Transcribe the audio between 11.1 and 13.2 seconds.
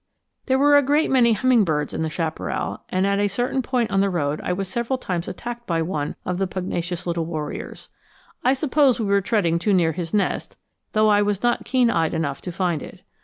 was not keen eyed enough to find it.